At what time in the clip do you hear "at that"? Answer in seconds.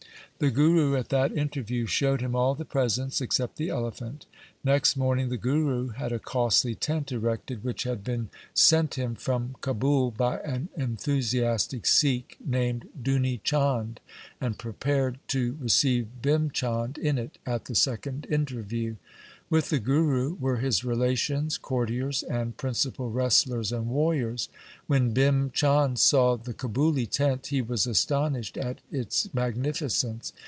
0.95-1.31